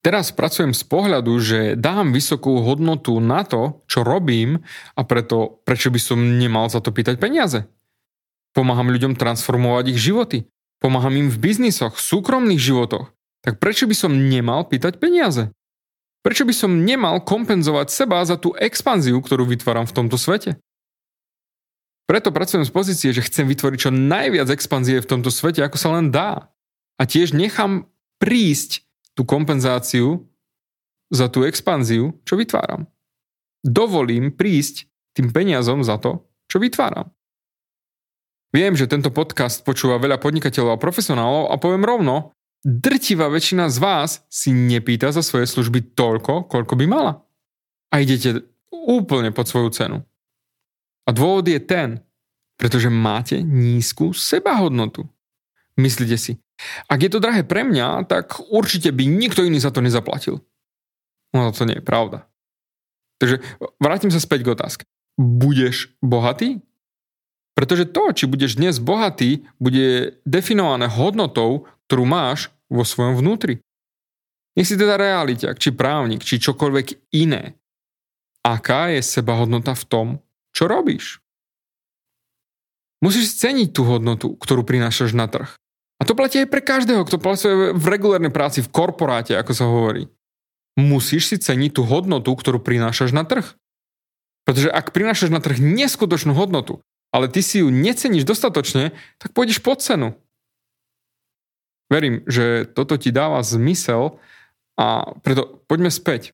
Teraz 0.00 0.32
pracujem 0.32 0.72
z 0.72 0.80
pohľadu, 0.88 1.36
že 1.44 1.76
dám 1.76 2.16
vysokú 2.16 2.64
hodnotu 2.64 3.20
na 3.20 3.44
to, 3.44 3.84
čo 3.84 4.00
robím 4.00 4.64
a 4.96 5.04
preto 5.04 5.60
prečo 5.68 5.92
by 5.92 6.00
som 6.00 6.40
nemal 6.40 6.72
za 6.72 6.80
to 6.80 6.88
pýtať 6.88 7.20
peniaze. 7.20 7.68
Pomáham 8.56 8.88
ľuďom 8.88 9.12
transformovať 9.20 9.92
ich 9.92 10.00
životy. 10.00 10.48
Pomáham 10.80 11.12
im 11.20 11.28
v 11.28 11.36
biznisoch, 11.36 12.00
súkromných 12.00 12.56
životoch. 12.56 13.12
Tak 13.44 13.60
prečo 13.60 13.84
by 13.84 13.92
som 13.92 14.16
nemal 14.16 14.64
pýtať 14.64 14.96
peniaze? 14.96 15.52
Prečo 16.24 16.48
by 16.48 16.54
som 16.56 16.80
nemal 16.80 17.20
kompenzovať 17.20 17.92
seba 17.92 18.24
za 18.24 18.40
tú 18.40 18.56
expanziu, 18.56 19.20
ktorú 19.20 19.44
vytváram 19.44 19.84
v 19.84 19.96
tomto 20.00 20.16
svete? 20.16 20.56
Preto 22.10 22.34
pracujem 22.34 22.66
z 22.66 22.74
pozície, 22.74 23.14
že 23.14 23.22
chcem 23.22 23.46
vytvoriť 23.46 23.86
čo 23.86 23.94
najviac 23.94 24.50
expanzie 24.50 24.98
v 24.98 25.06
tomto 25.06 25.30
svete, 25.30 25.62
ako 25.62 25.78
sa 25.78 25.94
len 25.94 26.10
dá. 26.10 26.50
A 26.98 27.06
tiež 27.06 27.38
nechám 27.38 27.86
prísť 28.18 28.82
tú 29.14 29.22
kompenzáciu 29.22 30.26
za 31.14 31.30
tú 31.30 31.46
expanziu, 31.46 32.18
čo 32.26 32.34
vytváram. 32.34 32.90
Dovolím 33.62 34.34
prísť 34.34 34.90
tým 35.14 35.30
peniazom 35.30 35.86
za 35.86 36.02
to, 36.02 36.26
čo 36.50 36.58
vytváram. 36.58 37.14
Viem, 38.50 38.74
že 38.74 38.90
tento 38.90 39.14
podcast 39.14 39.62
počúva 39.62 40.02
veľa 40.02 40.18
podnikateľov 40.18 40.74
a 40.74 40.82
profesionálov 40.82 41.54
a 41.54 41.62
poviem 41.62 41.86
rovno, 41.86 42.34
drtivá 42.66 43.30
väčšina 43.30 43.70
z 43.70 43.78
vás 43.78 44.26
si 44.26 44.50
nepýta 44.50 45.14
za 45.14 45.22
svoje 45.22 45.46
služby 45.46 45.94
toľko, 45.94 46.50
koľko 46.50 46.74
by 46.74 46.86
mala. 46.90 47.22
A 47.94 48.02
idete 48.02 48.50
úplne 48.74 49.30
pod 49.30 49.46
svoju 49.46 49.70
cenu. 49.70 50.09
A 51.10 51.14
dôvod 51.14 51.42
je 51.50 51.58
ten, 51.58 51.98
pretože 52.54 52.86
máte 52.86 53.42
nízku 53.42 54.14
sebahodnotu. 54.14 55.10
Myslíte 55.74 56.14
si, 56.14 56.38
ak 56.86 57.02
je 57.02 57.10
to 57.10 57.18
drahé 57.18 57.42
pre 57.42 57.66
mňa, 57.66 58.06
tak 58.06 58.38
určite 58.46 58.94
by 58.94 59.10
nikto 59.10 59.42
iný 59.42 59.58
za 59.58 59.74
to 59.74 59.82
nezaplatil. 59.82 60.38
No 61.34 61.50
to 61.50 61.66
nie 61.66 61.82
je 61.82 61.84
pravda. 61.84 62.30
Takže 63.18 63.42
vrátim 63.82 64.14
sa 64.14 64.22
späť 64.22 64.46
k 64.46 64.52
otázke. 64.54 64.82
Budeš 65.18 65.90
bohatý? 65.98 66.62
Pretože 67.58 67.90
to, 67.90 68.14
či 68.14 68.30
budeš 68.30 68.54
dnes 68.54 68.78
bohatý, 68.78 69.44
bude 69.58 70.16
definované 70.22 70.86
hodnotou, 70.86 71.66
ktorú 71.90 72.06
máš 72.06 72.54
vo 72.70 72.86
svojom 72.86 73.18
vnútri. 73.18 73.58
Nech 74.54 74.70
si 74.70 74.78
teda 74.78 74.94
realiťak, 74.94 75.58
či 75.58 75.74
právnik, 75.74 76.22
či 76.22 76.38
čokoľvek 76.38 77.12
iné. 77.18 77.58
Aká 78.46 78.94
je 78.94 79.02
seba 79.04 79.36
hodnota 79.36 79.76
v 79.76 79.84
tom, 79.90 80.06
čo 80.54 80.70
robíš? 80.70 81.22
Musíš 83.00 83.40
ceniť 83.40 83.72
tú 83.72 83.88
hodnotu, 83.88 84.36
ktorú 84.36 84.66
prinášaš 84.66 85.16
na 85.16 85.24
trh. 85.24 85.48
A 86.00 86.02
to 86.04 86.16
platí 86.16 86.40
aj 86.40 86.48
pre 86.48 86.60
každého, 86.64 87.04
kto 87.04 87.20
pracuje 87.20 87.72
v 87.76 87.84
regulárnej 87.88 88.32
práci, 88.32 88.64
v 88.64 88.72
korporáte, 88.72 89.36
ako 89.36 89.52
sa 89.52 89.64
hovorí 89.68 90.08
musíš 90.80 91.34
si 91.34 91.36
ceniť 91.36 91.76
tú 91.76 91.82
hodnotu, 91.84 92.32
ktorú 92.32 92.62
prinášaš 92.62 93.12
na 93.12 93.28
trh. 93.28 93.44
Pretože 94.48 94.72
ak 94.72 94.96
prinášaš 94.96 95.30
na 95.30 95.42
trh 95.42 95.60
neskutočnú 95.60 96.32
hodnotu, 96.32 96.80
ale 97.10 97.28
ty 97.28 97.44
si 97.44 97.60
ju 97.60 97.68
neceníš 97.68 98.24
dostatočne, 98.24 98.96
tak 99.18 99.34
pôjdeš 99.36 99.60
pod 99.60 99.84
cenu. 99.84 100.16
Verím, 101.90 102.22
že 102.30 102.70
toto 102.70 102.94
ti 102.94 103.10
dáva 103.10 103.42
zmysel 103.42 104.16
a 104.78 105.18
preto 105.20 105.60
poďme 105.66 105.90
späť. 105.90 106.30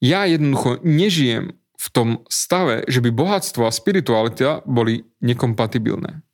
Ja 0.00 0.24
jednoducho 0.24 0.80
nežijem 0.82 1.57
v 1.78 1.86
tom 1.94 2.08
stave, 2.26 2.82
že 2.90 2.98
by 2.98 3.14
bohatstvo 3.14 3.62
a 3.62 3.70
spiritualita 3.70 4.66
boli 4.66 5.06
nekompatibilné. 5.22 6.26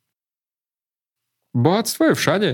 Bohatstvo 1.53 2.11
je 2.11 2.15
všade. 2.17 2.49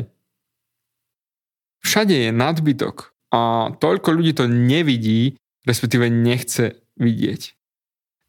Všade 1.81 2.13
je 2.13 2.29
nadbytok 2.36 3.15
a 3.33 3.74
toľko 3.79 4.10
ľudí 4.13 4.36
to 4.38 4.45
nevidí, 4.45 5.39
respektíve 5.65 6.12
nechce 6.12 6.77
vidieť. 7.00 7.57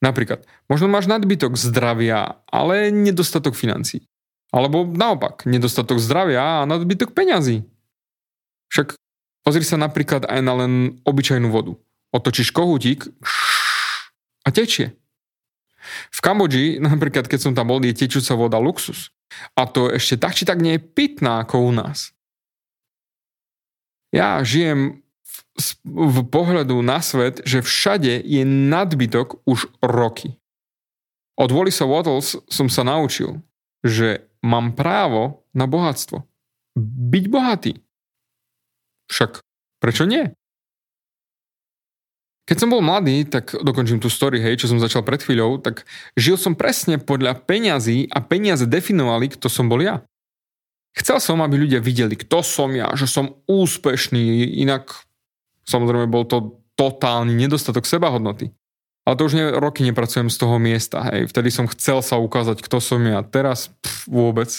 Napríklad, 0.02 0.47
možno 0.66 0.88
máš 0.88 1.07
nadbytok 1.07 1.59
zdravia, 1.59 2.42
ale 2.49 2.90
nedostatok 2.90 3.54
financí. 3.54 4.07
Alebo 4.50 4.87
naopak, 4.87 5.47
nedostatok 5.47 6.02
zdravia 6.02 6.62
a 6.62 6.69
nadbytok 6.69 7.14
peňazí. 7.14 7.66
Však 8.73 8.97
pozri 9.45 9.62
sa 9.66 9.76
napríklad 9.76 10.26
aj 10.26 10.40
na 10.40 10.54
len 10.64 10.73
obyčajnú 11.04 11.52
vodu. 11.52 11.76
Otočíš 12.12 12.52
kohútik 12.52 13.09
a 14.43 14.49
tečie. 14.51 14.95
V 16.15 16.19
Kambodži, 16.23 16.79
napríklad 16.79 17.27
keď 17.27 17.41
som 17.43 17.53
tam 17.59 17.71
bol, 17.71 17.83
je 17.83 17.95
tečúca 17.95 18.39
voda 18.39 18.59
luxus. 18.63 19.11
A 19.59 19.67
to 19.67 19.91
ešte 19.91 20.21
tak 20.21 20.37
či 20.37 20.47
tak 20.47 20.63
nie 20.63 20.79
je 20.79 20.85
pitná 20.85 21.43
ako 21.43 21.69
u 21.69 21.73
nás. 21.75 22.15
Ja 24.13 24.45
žijem 24.45 25.03
v, 25.57 25.67
v 25.89 26.19
pohľadu 26.29 26.85
na 26.85 27.01
svet, 27.01 27.41
že 27.49 27.65
všade 27.65 28.21
je 28.21 28.43
nadbytok 28.45 29.43
už 29.49 29.73
roky. 29.81 30.37
Od 31.41 31.49
Wallisa 31.49 31.89
Wattles 31.89 32.37
som 32.47 32.69
sa 32.69 32.85
naučil, 32.85 33.41
že 33.81 34.29
mám 34.45 34.77
právo 34.77 35.49
na 35.57 35.65
bohatstvo. 35.65 36.29
Byť 36.77 37.25
bohatý. 37.33 37.73
Však 39.09 39.41
prečo 39.81 40.05
nie? 40.05 40.37
Keď 42.43 42.57
som 42.59 42.75
bol 42.75 42.83
mladý, 42.83 43.23
tak 43.23 43.55
dokončím 43.55 44.03
tú 44.03 44.11
story, 44.11 44.43
hej, 44.43 44.59
čo 44.59 44.67
som 44.67 44.83
začal 44.83 45.07
pred 45.07 45.23
chvíľou, 45.23 45.63
tak 45.63 45.87
žil 46.19 46.35
som 46.35 46.59
presne 46.59 46.99
podľa 46.99 47.39
peňazí 47.39 48.11
a 48.11 48.19
peniaze 48.19 48.67
definovali, 48.67 49.31
kto 49.31 49.47
som 49.47 49.71
bol 49.71 49.79
ja. 49.79 50.03
Chcel 50.93 51.23
som, 51.23 51.39
aby 51.41 51.57
ľudia 51.57 51.79
videli, 51.79 52.19
kto 52.19 52.43
som 52.43 52.75
ja, 52.75 52.91
že 52.99 53.07
som 53.07 53.39
úspešný, 53.47 54.59
inak 54.59 54.91
samozrejme 55.65 56.11
bol 56.11 56.27
to 56.27 56.59
totálny 56.75 57.33
nedostatok 57.33 57.87
sebahodnoty. 57.87 58.51
Ale 59.03 59.19
to 59.19 59.27
už 59.27 59.35
ne, 59.35 59.45
roky 59.59 59.83
nepracujem 59.83 60.31
z 60.31 60.37
toho 60.39 60.63
miesta. 60.63 61.03
Hej. 61.11 61.31
Vtedy 61.35 61.51
som 61.51 61.67
chcel 61.67 62.03
sa 62.07 62.23
ukázať, 62.23 62.63
kto 62.63 62.79
som 62.79 63.03
ja. 63.03 63.27
Teraz 63.27 63.75
pff, 63.83 64.07
vôbec. 64.07 64.51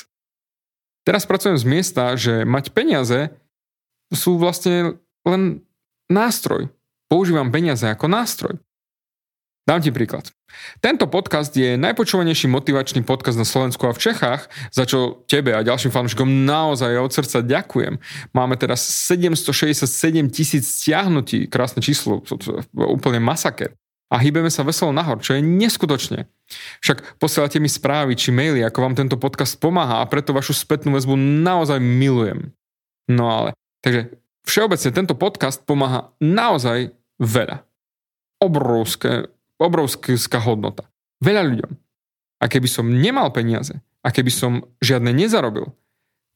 Teraz 1.07 1.23
pracujem 1.23 1.55
z 1.55 1.65
miesta, 1.67 2.15
že 2.19 2.43
mať 2.43 2.75
peniaze 2.75 3.31
sú 4.11 4.35
vlastne 4.35 4.99
len 5.23 5.63
nástroj. 6.11 6.67
Používam 7.13 7.53
peniaze 7.53 7.85
ako 7.85 8.09
nástroj. 8.09 8.57
Dám 9.69 9.85
ti 9.85 9.93
príklad. 9.93 10.33
Tento 10.81 11.05
podcast 11.05 11.53
je 11.53 11.77
najpočúvanejší 11.77 12.49
motivačný 12.49 13.05
podcast 13.05 13.37
na 13.37 13.45
Slovensku 13.45 13.85
a 13.85 13.93
v 13.93 14.01
Čechách, 14.01 14.49
za 14.73 14.89
čo 14.89 15.21
tebe 15.29 15.53
a 15.53 15.61
ďalším 15.61 15.93
fanúšikom 15.93 16.25
naozaj 16.25 16.97
od 16.97 17.13
srdca 17.13 17.45
ďakujem. 17.45 18.01
Máme 18.33 18.57
teraz 18.57 18.81
767 18.81 19.85
tisíc 20.33 20.65
stiahnutí, 20.65 21.53
krásne 21.53 21.85
číslo, 21.85 22.25
to, 22.25 22.33
to, 22.41 22.65
úplne 22.73 23.21
masaker. 23.21 23.77
A 24.09 24.17
hýbeme 24.17 24.49
sa 24.49 24.65
veselo 24.65 24.89
nahor, 24.89 25.21
čo 25.21 25.37
je 25.37 25.45
neskutočne. 25.45 26.25
Však 26.81 27.21
posielate 27.21 27.61
mi 27.61 27.69
správy 27.69 28.17
či 28.17 28.33
maily, 28.33 28.65
ako 28.65 28.89
vám 28.89 28.97
tento 28.97 29.21
podcast 29.21 29.61
pomáha 29.61 30.01
a 30.01 30.09
preto 30.09 30.33
vašu 30.33 30.57
spätnú 30.57 30.97
väzbu 30.97 31.13
naozaj 31.45 31.77
milujem. 31.77 32.57
No 33.05 33.29
ale, 33.29 33.49
takže 33.85 34.17
všeobecne 34.49 34.89
tento 34.89 35.13
podcast 35.13 35.61
pomáha 35.61 36.09
naozaj 36.17 37.02
veľa. 37.23 37.63
Obrovské 38.43 39.33
obrovská 39.63 40.39
hodnota. 40.43 40.83
Veľa 41.23 41.43
ľuďom. 41.47 41.71
A 42.43 42.45
keby 42.51 42.67
som 42.67 42.85
nemal 42.91 43.31
peniaze, 43.31 43.79
a 44.03 44.11
keby 44.11 44.27
som 44.27 44.67
žiadne 44.83 45.15
nezarobil, 45.15 45.71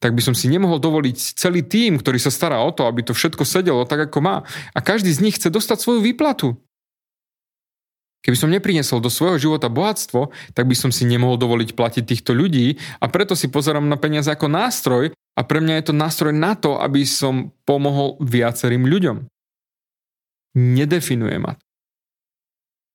tak 0.00 0.16
by 0.16 0.22
som 0.24 0.32
si 0.32 0.48
nemohol 0.48 0.80
dovoliť 0.80 1.36
celý 1.36 1.60
tým, 1.60 2.00
ktorý 2.00 2.16
sa 2.16 2.32
stará 2.32 2.64
o 2.64 2.72
to, 2.72 2.88
aby 2.88 3.04
to 3.04 3.12
všetko 3.12 3.44
sedelo 3.44 3.84
tak, 3.84 4.08
ako 4.08 4.18
má. 4.24 4.36
A 4.72 4.78
každý 4.80 5.12
z 5.12 5.20
nich 5.20 5.36
chce 5.36 5.52
dostať 5.52 5.84
svoju 5.84 6.00
výplatu. 6.00 6.56
Keby 8.24 8.36
som 8.38 8.50
nepriniesol 8.50 8.98
do 8.98 9.12
svojho 9.12 9.38
života 9.38 9.70
bohatstvo, 9.70 10.34
tak 10.56 10.64
by 10.66 10.74
som 10.74 10.90
si 10.90 11.06
nemohol 11.06 11.38
dovoliť 11.38 11.76
platiť 11.76 12.04
týchto 12.08 12.32
ľudí 12.34 12.78
a 12.98 13.06
preto 13.06 13.38
si 13.38 13.46
pozerám 13.46 13.86
na 13.86 13.94
peniaze 13.94 14.26
ako 14.30 14.50
nástroj 14.50 15.14
a 15.14 15.40
pre 15.46 15.62
mňa 15.62 15.78
je 15.78 15.84
to 15.86 15.94
nástroj 15.94 16.34
na 16.34 16.58
to, 16.58 16.78
aby 16.82 17.06
som 17.06 17.54
pomohol 17.62 18.18
viacerým 18.18 18.90
ľuďom. 18.90 19.22
Nedefinuje 20.58 21.38
ma 21.38 21.54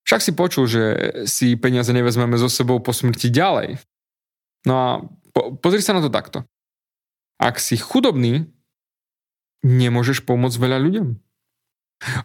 však 0.03 0.21
si 0.21 0.31
počul, 0.35 0.69
že 0.69 0.83
si 1.25 1.55
peniaze 1.55 1.89
nevezmeme 1.89 2.35
so 2.35 2.51
sebou 2.51 2.77
po 2.83 2.91
smrti 2.93 3.31
ďalej. 3.31 3.79
No 4.67 4.73
a 4.77 4.87
po, 5.33 5.57
pozri 5.57 5.81
sa 5.81 5.95
na 5.95 6.03
to 6.03 6.11
takto. 6.11 6.43
Ak 7.39 7.57
si 7.57 7.79
chudobný, 7.79 8.45
nemôžeš 9.65 10.21
pomôcť 10.27 10.59
veľa 10.59 10.77
ľuďom. 10.79 11.07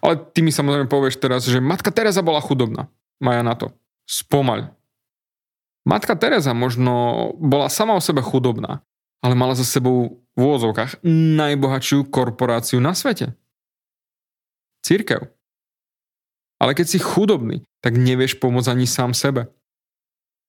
Ale 0.03 0.13
ty 0.35 0.43
mi 0.43 0.51
samozrejme 0.51 0.91
povieš 0.91 1.17
teraz, 1.23 1.47
že 1.47 1.63
matka 1.63 1.89
Teresa 1.89 2.19
bola 2.19 2.43
chudobná. 2.43 2.91
Maja 3.23 3.41
na 3.41 3.55
to. 3.55 3.71
Spomaľ. 4.05 4.75
Matka 5.87 6.13
Teresa 6.19 6.51
možno 6.51 7.31
bola 7.39 7.71
sama 7.71 7.95
o 7.95 8.03
sebe 8.03 8.19
chudobná, 8.19 8.83
ale 9.23 9.33
mala 9.33 9.55
za 9.55 9.63
sebou 9.63 10.21
v 10.35 10.39
úvozovkách 10.39 11.01
najbohatšiu 11.07 12.11
korporáciu 12.11 12.83
na 12.83 12.91
svete. 12.91 13.33
Církev. 14.89 15.29
Ale 16.57 16.73
keď 16.73 16.97
si 16.97 16.97
chudobný, 16.97 17.61
tak 17.85 17.93
nevieš 17.93 18.41
pomôcť 18.41 18.73
ani 18.73 18.89
sám 18.89 19.13
sebe. 19.13 19.53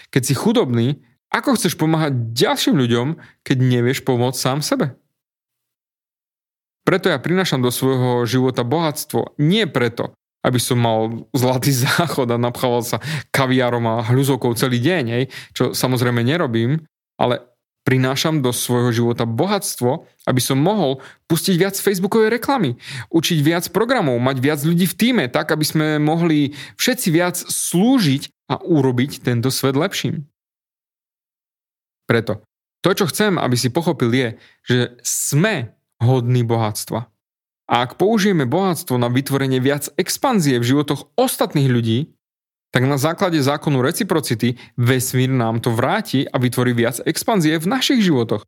Keď 0.09 0.23
si 0.25 0.33
chudobný, 0.33 1.05
ako 1.29 1.61
chceš 1.61 1.77
pomáhať 1.77 2.17
ďalším 2.33 2.81
ľuďom, 2.81 3.09
keď 3.45 3.57
nevieš 3.61 4.01
pomôcť 4.01 4.41
sám 4.41 4.65
sebe? 4.65 4.97
Preto 6.89 7.13
ja 7.13 7.21
prinášam 7.21 7.61
do 7.61 7.69
svojho 7.69 8.25
života 8.25 8.65
bohatstvo. 8.65 9.37
Nie 9.37 9.69
preto, 9.69 10.17
aby 10.41 10.57
som 10.57 10.81
mal 10.81 11.29
zlatý 11.37 11.77
záchod 11.85 12.33
a 12.33 12.41
napchával 12.41 12.81
sa 12.81 12.97
kaviárom 13.29 13.85
a 13.85 14.09
hľuzovkou 14.09 14.57
celý 14.57 14.81
deň, 14.81 15.05
hej, 15.13 15.25
čo 15.53 15.77
samozrejme 15.77 16.25
nerobím, 16.25 16.81
ale 17.21 17.45
prinášam 17.85 18.45
do 18.45 18.53
svojho 18.53 18.93
života 18.93 19.25
bohatstvo, 19.25 20.05
aby 20.29 20.41
som 20.41 20.61
mohol 20.61 21.01
pustiť 21.27 21.55
viac 21.57 21.75
facebookovej 21.77 22.29
reklamy, 22.29 22.77
učiť 23.09 23.39
viac 23.41 23.65
programov, 23.73 24.21
mať 24.21 24.37
viac 24.39 24.61
ľudí 24.61 24.85
v 24.85 24.99
týme, 24.99 25.25
tak 25.33 25.51
aby 25.51 25.65
sme 25.65 25.87
mohli 25.97 26.53
všetci 26.77 27.09
viac 27.09 27.37
slúžiť 27.41 28.53
a 28.53 28.61
urobiť 28.61 29.25
tento 29.25 29.49
svet 29.49 29.79
lepším. 29.79 30.29
Preto 32.05 32.43
to, 32.81 32.97
čo 32.97 33.05
chcem, 33.13 33.37
aby 33.37 33.57
si 33.61 33.69
pochopil, 33.69 34.09
je, 34.09 34.29
že 34.65 34.79
sme 35.05 35.77
hodní 36.01 36.41
bohatstva. 36.49 37.13
A 37.71 37.75
ak 37.87 38.01
použijeme 38.01 38.49
bohatstvo 38.49 38.99
na 38.99 39.13
vytvorenie 39.13 39.63
viac 39.63 39.93
expanzie 39.95 40.59
v 40.59 40.69
životoch 40.75 41.13
ostatných 41.15 41.71
ľudí, 41.71 41.99
tak 42.71 42.87
na 42.87 42.95
základe 42.95 43.43
zákonu 43.43 43.83
reciprocity 43.83 44.55
vesmír 44.79 45.31
nám 45.31 45.59
to 45.59 45.75
vráti 45.75 46.23
a 46.27 46.39
vytvorí 46.39 46.71
viac 46.71 47.03
expanzie 47.03 47.59
v 47.59 47.67
našich 47.67 48.01
životoch. 48.07 48.47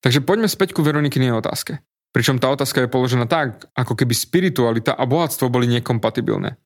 Takže 0.00 0.24
poďme 0.24 0.48
späť 0.48 0.76
ku 0.76 0.84
Veronikinej 0.84 1.32
otázke. 1.36 1.80
Pričom 2.12 2.40
tá 2.40 2.48
otázka 2.52 2.84
je 2.84 2.92
položená 2.92 3.26
tak, 3.26 3.68
ako 3.76 3.96
keby 3.98 4.14
spiritualita 4.14 4.96
a 4.96 5.04
bohatstvo 5.04 5.50
boli 5.52 5.68
nekompatibilné. 5.68 6.56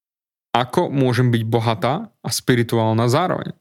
Ako 0.55 0.91
môžem 0.91 1.31
byť 1.31 1.43
bohatá 1.47 2.11
a 2.21 2.29
spirituálna 2.29 3.07
zároveň? 3.07 3.55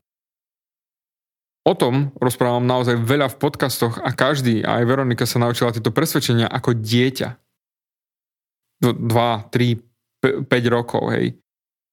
O 1.68 1.76
tom 1.76 2.16
rozprávam 2.16 2.64
naozaj 2.64 2.96
veľa 2.96 3.28
v 3.36 3.40
podcastoch 3.44 4.00
a 4.00 4.16
každý, 4.16 4.64
a 4.64 4.80
aj 4.80 4.88
Veronika 4.88 5.28
sa 5.28 5.40
naučila 5.40 5.76
tieto 5.76 5.92
presvedčenia 5.92 6.48
ako 6.48 6.80
dieťa. 6.80 7.30
2, 8.82 8.94
3, 8.98 10.48
5 10.48 10.48
rokov, 10.72 11.12
hej. 11.12 11.36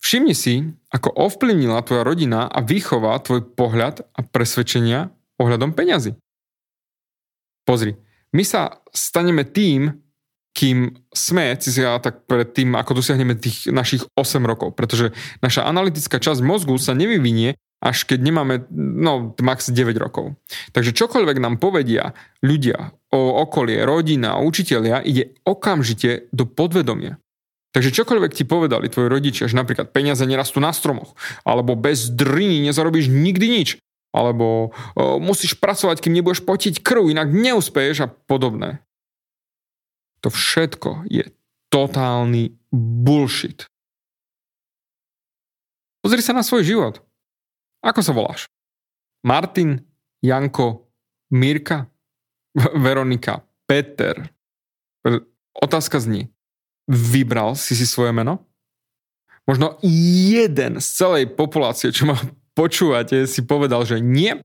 Všimni 0.04 0.37
si, 0.37 0.61
ako 0.92 1.08
ovplyvnila 1.16 1.80
tvoja 1.80 2.04
rodina 2.04 2.44
a 2.44 2.61
výchova 2.61 3.16
tvoj 3.25 3.56
pohľad 3.56 4.04
a 4.12 4.20
presvedčenia 4.20 5.08
ohľadom 5.40 5.73
peňazí. 5.73 6.12
Pozri, 7.64 7.96
my 8.37 8.44
sa 8.44 8.84
staneme 8.92 9.49
tým, 9.49 9.96
kým 10.54 10.92
sme, 11.11 11.56
si 11.56 11.73
tak 11.80 12.28
pred 12.28 12.52
tým, 12.52 12.76
ako 12.76 13.00
dosiahneme 13.00 13.34
tých 13.34 13.73
našich 13.73 14.04
8 14.12 14.44
rokov, 14.44 14.76
pretože 14.76 15.11
naša 15.40 15.66
analytická 15.66 16.20
časť 16.20 16.44
mozgu 16.44 16.76
sa 16.76 16.92
nevyvinie 16.92 17.56
až 17.84 18.08
keď 18.08 18.18
nemáme, 18.25 18.54
no, 18.73 19.37
max 19.44 19.68
9 19.68 19.92
rokov. 20.00 20.40
Takže 20.73 20.96
čokoľvek 20.96 21.37
nám 21.37 21.61
povedia 21.61 22.16
ľudia 22.40 22.96
o 23.12 23.44
okolie, 23.44 23.84
rodina, 23.84 24.40
učitelia, 24.40 25.04
ide 25.04 25.37
okamžite 25.44 26.32
do 26.32 26.49
podvedomia. 26.49 27.20
Takže 27.75 27.90
čokoľvek 27.90 28.33
ti 28.38 28.47
povedali 28.47 28.87
tvoji 28.87 29.11
rodičia, 29.11 29.50
že 29.50 29.59
napríklad 29.59 29.90
peniaze 29.90 30.23
nerastú 30.23 30.62
na 30.62 30.71
stromoch, 30.71 31.19
alebo 31.43 31.75
bez 31.75 32.07
driny 32.07 32.62
nezarobíš 32.71 33.11
nikdy 33.11 33.47
nič, 33.50 33.69
alebo 34.14 34.71
o, 34.95 35.19
musíš 35.19 35.59
pracovať, 35.59 36.07
kým 36.07 36.14
nebudeš 36.14 36.47
potiť 36.47 36.78
krv, 36.87 37.11
inak 37.11 37.35
neúspeješ 37.35 38.07
a 38.07 38.09
podobné. 38.09 38.78
To 40.23 40.31
všetko 40.31 41.11
je 41.11 41.35
totálny 41.75 42.54
bullshit. 42.71 43.66
Pozri 45.99 46.23
sa 46.23 46.31
na 46.31 46.47
svoj 46.47 46.62
život. 46.62 47.02
Ako 47.83 48.00
sa 48.07 48.14
voláš? 48.14 48.47
Martin, 49.26 49.83
Janko, 50.23 50.87
Mirka, 51.35 51.90
Veronika, 52.54 53.43
Peter. 53.66 54.31
Otázka 55.59 55.99
zní, 55.99 56.31
vybral 56.88 57.57
si 57.57 57.76
si 57.76 57.87
svoje 57.88 58.12
meno? 58.12 58.45
Možno 59.45 59.76
jeden 59.85 60.81
z 60.81 60.87
celej 60.88 61.37
populácie, 61.37 61.93
čo 61.93 62.09
ma 62.09 62.17
počúvate, 62.59 63.29
si 63.29 63.45
povedal, 63.45 63.85
že 63.85 64.00
nie, 64.00 64.41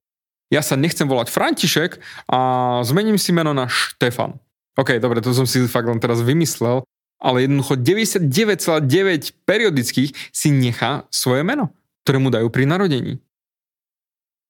ja 0.49 0.65
sa 0.65 0.73
nechcem 0.73 1.05
volať 1.05 1.29
František 1.29 2.01
a 2.25 2.39
zmením 2.81 3.21
si 3.21 3.29
meno 3.29 3.53
na 3.53 3.69
Štefan. 3.69 4.41
OK, 4.75 4.97
dobre, 4.97 5.21
to 5.21 5.35
som 5.35 5.45
si 5.45 5.61
fakt 5.69 5.85
len 5.85 6.01
teraz 6.01 6.25
vymyslel, 6.25 6.81
ale 7.21 7.45
jednoducho 7.45 7.77
99,9 7.77 9.45
periodických 9.45 10.09
si 10.31 10.49
nechá 10.49 11.05
svoje 11.13 11.45
meno, 11.45 11.75
ktoré 12.01 12.17
mu 12.17 12.31
dajú 12.33 12.47
pri 12.49 12.65
narodení. 12.65 13.21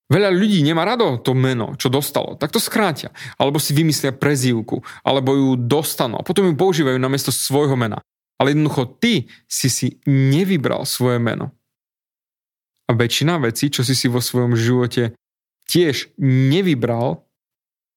Veľa 0.09 0.33
ľudí 0.33 0.65
nemá 0.65 0.89
rado 0.89 1.21
to 1.21 1.37
meno, 1.37 1.77
čo 1.77 1.93
dostalo, 1.93 2.33
tak 2.33 2.49
to 2.49 2.57
skrátia. 2.57 3.13
Alebo 3.37 3.61
si 3.61 3.77
vymyslia 3.77 4.09
prezývku, 4.09 4.81
alebo 5.05 5.37
ju 5.37 5.49
dostanú 5.53 6.17
a 6.17 6.25
potom 6.25 6.49
ju 6.49 6.57
používajú 6.57 6.97
namiesto 6.97 7.29
svojho 7.29 7.77
mena. 7.77 8.01
Ale 8.41 8.57
jednoducho 8.57 8.89
ty 8.97 9.29
si 9.45 9.69
si 9.69 10.01
nevybral 10.09 10.81
svoje 10.89 11.21
meno. 11.21 11.53
A 12.89 12.97
väčšina 12.97 13.37
vecí, 13.37 13.69
čo 13.69 13.85
si 13.85 13.93
si 13.93 14.09
vo 14.09 14.17
svojom 14.17 14.57
živote 14.57 15.13
tiež 15.69 16.09
nevybral, 16.17 17.29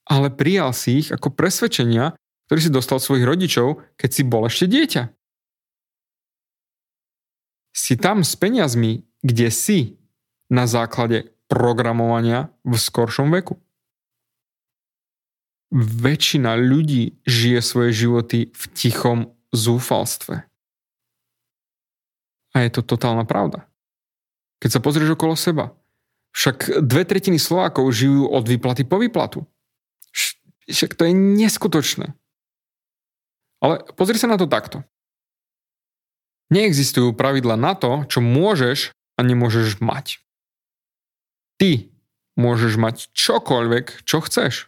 ale 0.05 0.29
prijal 0.29 0.77
si 0.77 1.01
ich 1.01 1.09
ako 1.09 1.33
presvedčenia, 1.33 2.13
ktorý 2.45 2.61
si 2.61 2.69
dostal 2.69 3.01
od 3.01 3.07
svojich 3.09 3.25
rodičov, 3.25 3.81
keď 3.97 4.11
si 4.13 4.23
bol 4.29 4.45
ešte 4.45 4.69
dieťa. 4.69 5.03
Si 7.73 7.97
tam 7.97 8.21
s 8.21 8.37
peniazmi, 8.37 9.09
kde 9.25 9.49
si 9.49 9.97
na 10.53 10.69
základe 10.69 11.32
programovania 11.53 12.49
v 12.65 12.81
skoršom 12.81 13.29
veku. 13.29 13.61
Väčšina 15.77 16.57
ľudí 16.57 17.21
žije 17.29 17.61
svoje 17.61 17.93
životy 17.93 18.49
v 18.49 18.63
tichom 18.73 19.37
zúfalstve. 19.53 20.49
A 22.53 22.57
je 22.65 22.71
to 22.73 22.81
totálna 22.81 23.29
pravda. 23.29 23.69
Keď 24.65 24.81
sa 24.81 24.81
pozrieš 24.81 25.13
okolo 25.13 25.37
seba, 25.37 25.77
však 26.33 26.81
dve 26.81 27.05
tretiny 27.05 27.37
Slovákov 27.37 27.93
žijú 27.93 28.33
od 28.33 28.49
výplaty 28.49 28.89
po 28.89 28.97
výplatu. 28.97 29.45
Však 30.65 30.97
to 30.97 31.05
je 31.05 31.13
neskutočné. 31.13 32.17
Ale 33.61 33.85
pozri 33.93 34.17
sa 34.17 34.25
na 34.25 34.41
to 34.41 34.49
takto. 34.49 34.81
Neexistujú 36.49 37.13
pravidla 37.13 37.61
na 37.61 37.77
to, 37.77 38.09
čo 38.09 38.25
môžeš 38.25 38.97
a 39.17 39.21
nemôžeš 39.21 39.85
mať. 39.85 40.22
Ty 41.63 41.87
môžeš 42.35 42.75
mať 42.75 43.15
čokoľvek, 43.15 44.03
čo 44.03 44.19
chceš. 44.19 44.67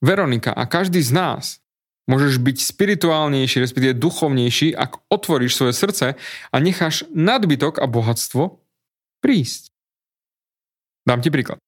Veronika 0.00 0.48
a 0.48 0.64
každý 0.64 1.04
z 1.04 1.12
nás 1.12 1.60
môžeš 2.08 2.40
byť 2.40 2.56
spirituálnejší, 2.56 3.60
respektíve 3.60 4.00
duchovnejší, 4.00 4.72
ak 4.72 4.96
otvoríš 5.12 5.60
svoje 5.60 5.76
srdce 5.76 6.06
a 6.48 6.56
necháš 6.56 7.04
nadbytok 7.12 7.84
a 7.84 7.84
bohatstvo 7.84 8.64
prísť. 9.20 9.68
Dám 11.04 11.20
ti 11.20 11.28
príklad. 11.28 11.60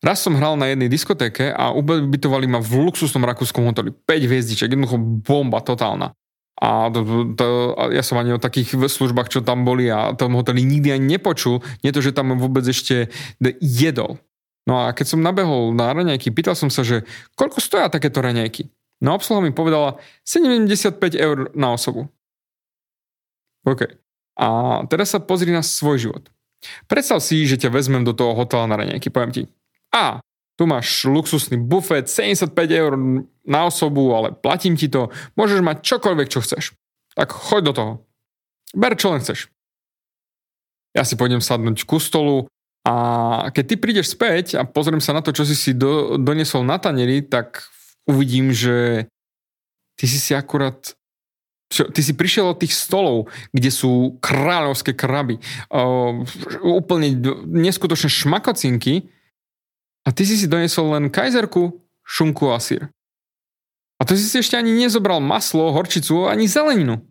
Raz 0.00 0.24
som 0.24 0.40
hral 0.40 0.56
na 0.56 0.72
jednej 0.72 0.88
diskotéke 0.88 1.52
a 1.52 1.68
ubytovali 1.76 2.48
ma 2.48 2.64
v 2.64 2.88
luxusnom 2.88 3.28
rakúskom 3.28 3.68
hoteli. 3.68 3.92
5 3.92 4.24
hviezdiček, 4.24 4.72
jednoducho 4.72 4.96
bomba 5.00 5.60
totálna. 5.60 6.16
A 6.54 6.86
to, 6.88 7.34
to, 7.34 7.74
ja 7.90 8.02
som 8.06 8.14
ani 8.18 8.30
o 8.30 8.42
takých 8.42 8.78
službách, 8.78 9.26
čo 9.26 9.42
tam 9.42 9.66
boli 9.66 9.90
a 9.90 10.14
tom 10.14 10.38
hoteli 10.38 10.62
nikdy 10.62 10.94
ani 10.94 11.18
nepočul. 11.18 11.60
Nie 11.82 11.90
to, 11.90 11.98
že 11.98 12.14
tam 12.14 12.38
vôbec 12.38 12.62
ešte 12.62 13.10
jedol. 13.58 14.22
No 14.64 14.80
a 14.80 14.94
keď 14.96 15.06
som 15.12 15.20
nabehol 15.20 15.74
na 15.76 15.92
raňajky, 15.92 16.32
pýtal 16.32 16.56
som 16.56 16.72
sa, 16.72 16.86
že 16.86 17.04
koľko 17.36 17.58
stoja 17.60 17.90
takéto 17.90 18.22
raňajky. 18.22 18.70
No 19.04 19.18
obsluha 19.18 19.44
mi 19.44 19.52
povedala 19.52 20.00
75 20.24 20.96
eur 21.18 21.52
na 21.52 21.74
osobu. 21.74 22.08
OK. 23.66 23.90
A 24.38 24.46
teraz 24.88 25.12
sa 25.12 25.20
pozri 25.20 25.52
na 25.52 25.60
svoj 25.60 26.08
život. 26.08 26.24
Predstav 26.88 27.20
si, 27.20 27.44
že 27.44 27.60
ťa 27.60 27.74
vezmem 27.74 28.06
do 28.06 28.16
toho 28.16 28.32
hotela 28.32 28.64
na 28.64 28.80
raňajky. 28.80 29.12
Poviem 29.12 29.32
ti, 29.34 29.42
a 29.92 30.24
tu 30.56 30.64
máš 30.66 31.06
luxusný 31.06 31.58
bufet, 31.58 32.10
75 32.10 32.50
eur 32.70 32.92
na 33.44 33.68
osobu, 33.68 34.12
ale 34.16 34.32
platím 34.32 34.76
ti 34.76 34.88
to, 34.88 35.12
môžeš 35.36 35.60
mať 35.60 35.84
čokoľvek, 35.84 36.28
čo 36.28 36.40
chceš. 36.40 36.72
Tak 37.14 37.30
choď 37.30 37.62
do 37.70 37.72
toho. 37.72 37.92
Ber 38.74 38.98
čo 38.98 39.14
len 39.14 39.22
chceš. 39.22 39.52
Ja 40.96 41.06
si 41.06 41.14
pôjdem 41.14 41.44
sadnúť 41.44 41.86
ku 41.86 42.02
stolu 42.02 42.50
a 42.84 42.94
keď 43.50 43.64
ty 43.64 43.74
prídeš 43.80 44.12
späť 44.12 44.60
a 44.60 44.62
pozriem 44.68 45.00
sa 45.00 45.16
na 45.16 45.24
to, 45.24 45.32
čo 45.32 45.48
si 45.48 45.56
si 45.56 45.72
do, 45.72 46.20
donesol 46.20 46.66
na 46.66 46.76
tanieri, 46.76 47.24
tak 47.24 47.64
uvidím, 48.04 48.52
že 48.52 49.08
ty 49.96 50.04
si 50.04 50.20
si 50.20 50.36
akurát 50.36 50.94
ty 51.74 52.00
si 52.04 52.14
prišiel 52.14 52.54
od 52.54 52.60
tých 52.62 52.76
stolov, 52.76 53.26
kde 53.50 53.70
sú 53.74 54.20
kráľovské 54.22 54.94
kraby, 54.94 55.42
uh, 55.74 56.22
úplne 56.62 57.18
neskutočné 57.50 58.06
šmakocinky 58.06 59.10
a 60.06 60.14
ty 60.14 60.22
si 60.22 60.38
si 60.38 60.46
donesol 60.46 60.94
len 60.94 61.10
kajzerku, 61.10 61.82
šunku 62.06 62.52
a 62.54 62.62
sír. 62.62 62.93
A 63.98 64.02
to 64.02 64.18
si 64.18 64.26
si 64.26 64.42
ešte 64.42 64.58
ani 64.58 64.74
nezobral 64.74 65.22
maslo, 65.22 65.70
horčicu, 65.70 66.26
ani 66.26 66.50
zeleninu. 66.50 67.02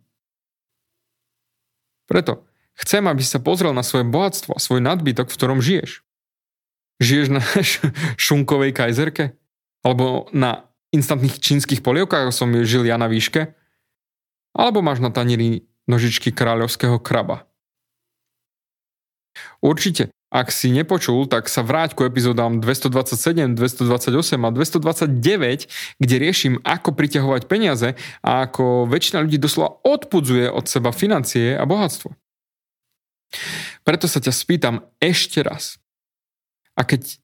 Preto 2.06 2.44
chcem, 2.76 3.06
aby 3.08 3.24
si 3.24 3.32
sa 3.32 3.40
pozrel 3.40 3.72
na 3.72 3.86
svoje 3.86 4.04
bohatstvo 4.04 4.58
a 4.58 4.60
svoj 4.60 4.84
nadbytok, 4.84 5.32
v 5.32 5.38
ktorom 5.40 5.60
žiješ. 5.64 6.04
Žiješ 7.00 7.28
na 7.32 7.42
šunkovej 8.24 8.76
kajzerke? 8.76 9.40
Alebo 9.84 10.32
na 10.32 10.72
instantných 10.96 11.40
čínskych 11.40 11.84
polievkách, 11.84 12.30
ako 12.30 12.34
som 12.36 12.50
žil 12.64 12.88
ja 12.88 12.96
na 12.96 13.12
výške? 13.12 13.56
Alebo 14.54 14.86
máš 14.86 15.02
na 15.02 15.10
tanieri 15.10 15.66
nožičky 15.90 16.32
kráľovského 16.32 17.02
kraba? 17.02 17.50
Určite 19.64 20.14
ak 20.34 20.50
si 20.50 20.74
nepočul, 20.74 21.30
tak 21.30 21.46
sa 21.46 21.62
vráť 21.62 21.94
ku 21.94 22.10
epizódám 22.10 22.58
227, 22.58 23.54
228 23.54 24.42
a 24.42 24.50
229, 24.50 25.70
kde 26.02 26.16
riešim, 26.18 26.58
ako 26.66 26.90
priťahovať 26.98 27.46
peniaze 27.46 27.94
a 28.26 28.50
ako 28.50 28.90
väčšina 28.90 29.22
ľudí 29.22 29.38
doslova 29.38 29.78
odpudzuje 29.86 30.50
od 30.50 30.66
seba 30.66 30.90
financie 30.90 31.54
a 31.54 31.62
bohatstvo. 31.70 32.18
Preto 33.86 34.10
sa 34.10 34.18
ťa 34.18 34.34
spýtam 34.34 34.82
ešte 34.98 35.46
raz. 35.46 35.78
A 36.74 36.82
keď 36.82 37.22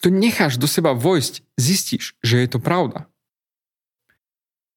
to 0.00 0.08
necháš 0.08 0.56
do 0.56 0.64
seba 0.64 0.96
vojsť, 0.96 1.44
zistíš, 1.60 2.16
že 2.24 2.40
je 2.40 2.48
to 2.48 2.56
pravda. 2.56 3.04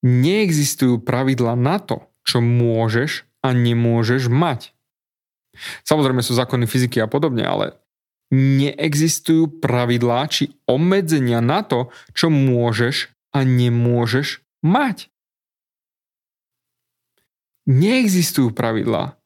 Neexistujú 0.04 1.00
pravidla 1.00 1.56
na 1.56 1.80
to, 1.80 2.12
čo 2.28 2.44
môžeš 2.44 3.24
a 3.40 3.56
nemôžeš 3.56 4.28
mať. 4.28 4.76
Samozrejme 5.84 6.24
sú 6.24 6.36
zákony 6.36 6.66
fyziky 6.66 7.04
a 7.04 7.08
podobne, 7.08 7.44
ale 7.46 7.80
neexistujú 8.30 9.62
pravidlá 9.62 10.30
či 10.30 10.54
obmedzenia 10.70 11.42
na 11.42 11.66
to, 11.66 11.90
čo 12.14 12.30
môžeš 12.30 13.10
a 13.34 13.42
nemôžeš 13.42 14.46
mať. 14.62 15.10
Neexistujú 17.70 18.54
pravidlá. 18.54 19.18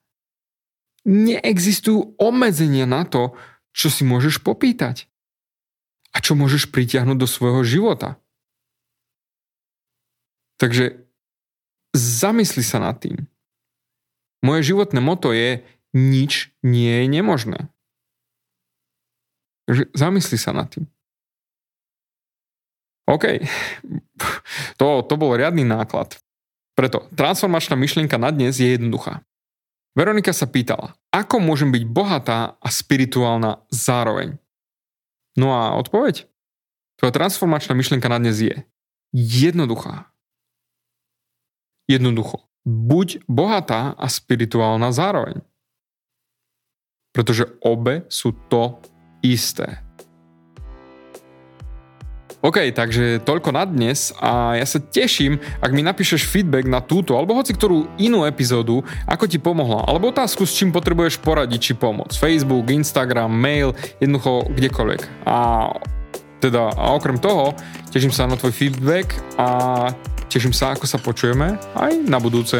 Neexistujú 1.04 2.16
obmedzenia 2.16 2.88
na 2.88 3.04
to, 3.04 3.36
čo 3.76 3.92
si 3.92 4.08
môžeš 4.08 4.40
popýtať 4.40 5.08
a 6.14 6.22
čo 6.22 6.38
môžeš 6.38 6.72
pritiahnuť 6.72 7.18
do 7.18 7.28
svojho 7.28 7.66
života. 7.66 8.22
Takže 10.62 11.04
zamysli 11.92 12.64
sa 12.64 12.80
nad 12.80 12.96
tým. 13.02 13.28
Moje 14.44 14.76
životné 14.76 15.00
moto 15.00 15.32
je 15.32 15.64
nič 15.94 16.52
nie 16.66 17.06
je 17.06 17.06
nemožné. 17.08 17.60
Takže 19.70 19.94
zamysli 19.96 20.38
sa 20.42 20.52
nad 20.52 20.68
tým. 20.68 20.90
OK, 23.08 23.46
to, 24.80 25.06
to 25.06 25.14
bol 25.16 25.32
riadny 25.38 25.64
náklad. 25.64 26.18
Preto 26.74 27.06
transformačná 27.14 27.78
myšlienka 27.78 28.18
na 28.18 28.34
dnes 28.34 28.58
je 28.58 28.74
jednoduchá. 28.74 29.22
Veronika 29.94 30.34
sa 30.34 30.50
pýtala, 30.50 30.98
ako 31.14 31.38
môžem 31.38 31.70
byť 31.70 31.84
bohatá 31.86 32.58
a 32.58 32.68
spirituálna 32.74 33.62
zároveň? 33.70 34.42
No 35.38 35.54
a 35.54 35.78
odpoveď? 35.78 36.26
Tvoja 36.98 37.14
transformačná 37.14 37.78
myšlienka 37.78 38.10
na 38.10 38.18
dnes 38.18 38.42
je 38.42 38.66
jednoduchá. 39.14 40.10
Jednoducho. 41.86 42.42
Buď 42.66 43.22
bohatá 43.30 43.94
a 43.94 44.10
spirituálna 44.10 44.90
zároveň. 44.90 45.46
Pretože 47.14 47.46
obe 47.62 48.10
sú 48.10 48.34
to 48.50 48.82
isté. 49.22 49.80
OK, 52.44 52.76
takže 52.76 53.24
toľko 53.24 53.56
na 53.56 53.64
dnes 53.64 54.12
a 54.20 54.60
ja 54.60 54.68
sa 54.68 54.76
teším, 54.76 55.40
ak 55.64 55.72
mi 55.72 55.80
napíšeš 55.80 56.28
feedback 56.28 56.68
na 56.68 56.84
túto 56.84 57.16
alebo 57.16 57.40
hoci 57.40 57.56
ktorú 57.56 57.96
inú 57.96 58.28
epizódu, 58.28 58.84
ako 59.08 59.32
ti 59.32 59.40
pomohla, 59.40 59.88
alebo 59.88 60.12
otázku, 60.12 60.44
s 60.44 60.52
čím 60.52 60.76
potrebuješ 60.76 61.24
poradiť 61.24 61.72
či 61.72 61.74
pomoc. 61.80 62.12
Facebook, 62.12 62.68
Instagram, 62.68 63.32
mail, 63.32 63.72
jednoducho 64.04 64.52
kdekoľvek. 64.60 65.24
A 65.24 65.72
teda 66.44 66.68
a 66.76 66.92
okrem 67.00 67.16
toho, 67.16 67.56
teším 67.96 68.12
sa 68.12 68.28
na 68.28 68.36
tvoj 68.36 68.52
feedback 68.52 69.16
a 69.40 69.48
teším 70.28 70.52
sa, 70.52 70.76
ako 70.76 70.84
sa 70.84 71.00
počujeme 71.00 71.56
aj 71.80 71.96
na 72.04 72.20
budúce. 72.20 72.60